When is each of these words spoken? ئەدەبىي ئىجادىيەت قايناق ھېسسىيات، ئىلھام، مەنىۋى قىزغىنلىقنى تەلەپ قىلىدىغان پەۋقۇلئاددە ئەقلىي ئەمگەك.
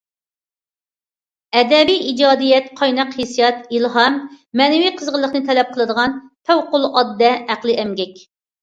ئەدەبىي 1.59 1.99
ئىجادىيەت 2.13 2.71
قايناق 2.81 3.13
ھېسسىيات، 3.19 3.61
ئىلھام، 3.77 4.19
مەنىۋى 4.63 4.91
قىزغىنلىقنى 4.99 5.47
تەلەپ 5.53 5.75
قىلىدىغان 5.77 6.21
پەۋقۇلئاددە 6.51 7.35
ئەقلىي 7.47 7.81
ئەمگەك. 7.85 8.23